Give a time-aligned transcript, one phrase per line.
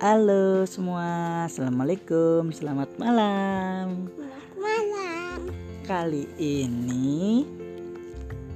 [0.00, 4.08] Halo semua, Assalamualaikum, selamat malam
[4.56, 5.52] Malam.
[5.84, 7.44] Kali ini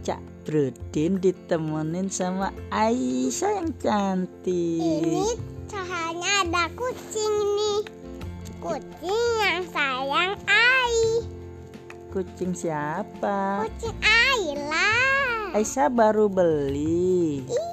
[0.00, 5.36] Cak Brudin ditemenin sama Aisyah yang cantik Ini
[5.68, 7.92] cahaya ada kucing nih.
[8.64, 11.28] Kucing yang sayang Ai.
[12.08, 13.68] Kucing siapa?
[13.68, 15.60] Kucing Ai lah.
[15.60, 17.68] Aisyah baru beli Iya.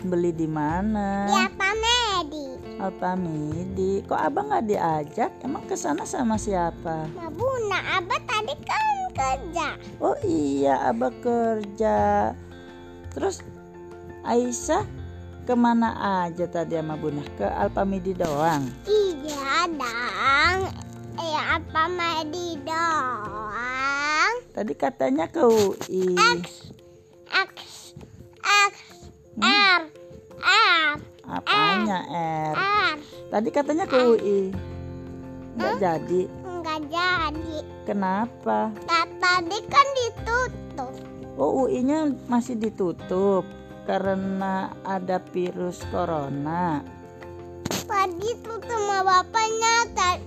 [0.00, 1.28] Beli di mana?
[1.28, 1.63] Pamedi.
[2.84, 5.30] Alpamidi Kok abang nggak diajak?
[5.40, 7.08] Emang ke sana sama siapa?
[7.32, 8.84] Bunda abah tadi kan
[9.16, 9.68] kerja.
[10.04, 11.96] Oh iya abah kerja
[13.16, 13.40] Terus
[14.24, 14.84] Aisyah
[15.44, 15.92] ke mana
[16.24, 17.24] aja tadi sama bunda?
[17.40, 20.58] Ke Alpamidi doang Iya dong.
[21.14, 24.34] Eh apa medi doang.
[24.52, 26.74] Tadi katanya ke UI X
[27.32, 27.52] X
[28.44, 28.74] X
[29.40, 29.82] R
[30.42, 32.54] R Apanya R?
[32.54, 32.96] R.
[33.30, 34.54] Tadi katanya ke UI
[35.58, 37.58] Nggak jadi Enggak jadi.
[37.84, 38.70] Kenapa?
[39.20, 40.92] Tadi kan ditutup.
[41.34, 43.42] Oh UI-nya masih ditutup
[43.84, 46.80] Karena ada virus corona
[47.68, 50.24] Tadi tuh sama bapaknya ta-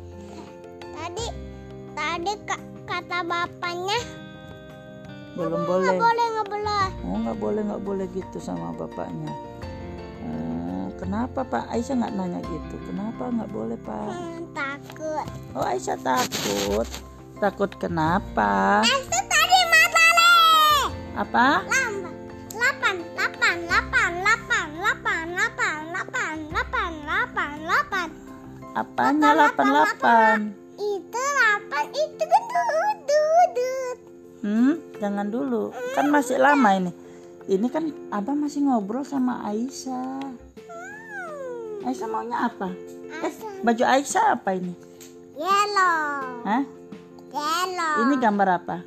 [0.94, 1.25] tadi
[1.95, 3.97] tadi ka- kata bapaknya
[5.38, 6.85] Belum nggak boleh boleh nggak boleh.
[7.05, 9.30] Oh nggak boleh nggak boleh gitu sama bapaknya.
[10.98, 12.76] Kenapa Pak Aisyah nggak nanya gitu?
[12.90, 14.09] Kenapa nggak boleh Pak?
[14.09, 15.28] Hmm, takut.
[15.53, 16.88] Oh Aisyah takut.
[17.38, 18.81] Takut kenapa?
[18.81, 20.34] Itu tadi matale.
[21.22, 21.48] Apa?
[21.70, 22.09] Lamba.
[22.58, 28.08] Lapan, lapan, lapan, lapan, lapan, lapan, lapan, lapan, lapan, lapan.
[28.73, 30.38] Apanya Lapan, lapan,
[30.78, 30.81] 88?
[30.81, 33.98] Itu lapan, itu gendut, dudut.
[34.42, 35.64] Hmm, jangan dulu.
[35.94, 36.92] Kan masih lama ini.
[37.45, 40.47] Ini kan Abah masih ngobrol sama Aisyah.
[41.86, 42.70] Aisyah maunya apa?
[43.22, 44.74] Eh, baju Aisyah apa ini?
[45.38, 46.41] Yellow.
[46.46, 46.63] Hah?
[47.29, 47.96] Yellow.
[48.07, 48.78] Ini gambar apa?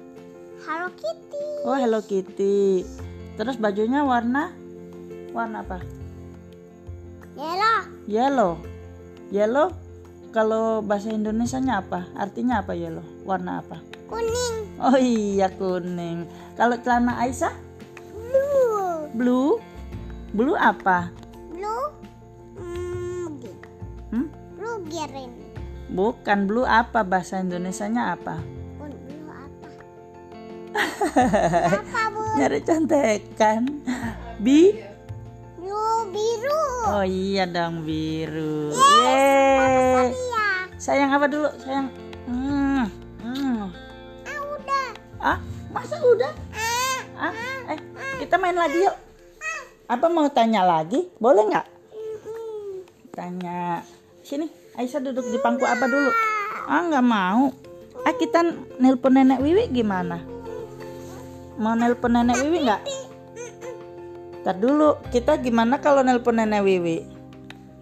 [0.67, 1.47] Hello Kitty.
[1.63, 2.83] Oh Hello Kitty.
[3.39, 4.51] Terus bajunya warna
[5.31, 5.79] warna apa?
[7.39, 7.79] Yellow.
[8.11, 8.53] Yellow.
[9.31, 9.69] Yellow
[10.31, 12.07] kalau bahasa Indonesianya apa?
[12.15, 13.03] Artinya apa yellow?
[13.23, 13.83] Warna apa?
[14.11, 14.79] Kuning.
[14.83, 16.27] Oh iya kuning.
[16.59, 17.55] Kalau celana Aisyah
[18.15, 19.11] Blue.
[19.15, 19.51] blue.
[20.31, 21.11] Blue apa?
[25.09, 25.33] Green.
[25.91, 28.39] Bukan blue apa bahasa Indonesianya apa?
[28.77, 29.69] Blue apa?
[31.81, 32.21] apa bu?
[32.37, 33.63] Nyari contekan.
[34.39, 34.77] Bi?
[35.59, 36.65] Blue biru.
[36.91, 38.71] Oh iya dong biru.
[38.77, 40.13] Yeay.
[40.13, 40.49] Iya.
[40.77, 41.49] Sayang apa dulu?
[41.65, 41.89] Sayang.
[42.31, 42.85] Hmm.
[43.25, 43.69] Hmm.
[44.25, 44.89] Ah udah.
[45.19, 45.39] Ah,
[45.75, 46.33] masa udah?
[46.55, 47.01] Ah.
[47.21, 47.33] Ah,
[47.75, 47.79] eh,
[48.23, 48.97] kita main lagi yuk.
[49.91, 51.11] Apa mau tanya lagi?
[51.19, 51.67] Boleh nggak?
[53.11, 53.83] Tanya.
[54.21, 56.13] Sini, Aisyah duduk di pangku apa dulu?
[56.69, 57.51] Ah, nggak mau.
[58.05, 58.45] Ah, kita
[58.77, 60.21] nelpon nenek Wiwi gimana?
[61.57, 62.83] Mau nelpon nenek Wiwi nggak?
[64.45, 67.05] Ntar dulu, kita gimana kalau nelpon nenek Wiwi?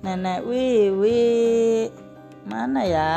[0.02, 1.22] Nenek Wiwi,
[2.46, 3.14] mana ya?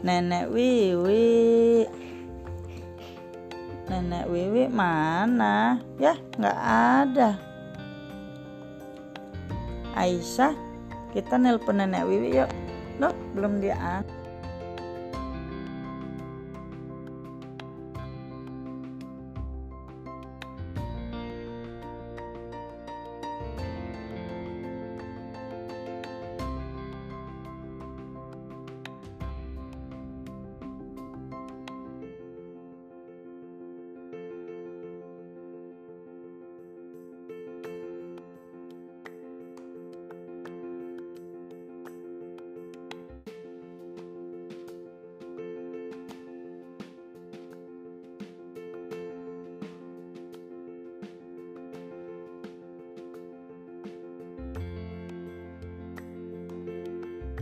[0.00, 1.84] Nenek Wiwi.
[3.86, 5.80] Nenek Wiwi mana?
[6.00, 6.58] Ya, nggak
[7.04, 7.30] ada.
[9.96, 10.65] Aisyah,
[11.16, 12.50] kita nelpon nenek Wiwi yuk.
[13.00, 14.04] Loh, belum dia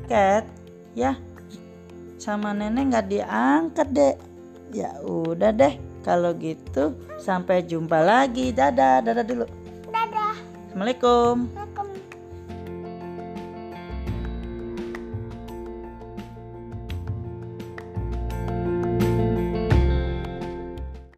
[0.05, 0.45] Cat,
[0.93, 1.17] ya
[2.21, 4.15] sama nenek nggak diangkat deh.
[4.75, 8.51] Ya udah deh, kalau gitu sampai jumpa lagi.
[8.53, 9.47] Dadah, dadah dulu.
[9.89, 10.35] Dadah.
[10.69, 11.64] Assalamualaikum.